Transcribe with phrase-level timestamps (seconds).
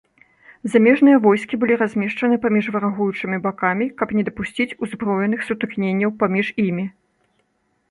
[0.75, 6.85] Замежныя войскі былі размешчаны паміж варагуючымі бакамі, каб не дапусціць узброеных сутыкненняў паміж імі.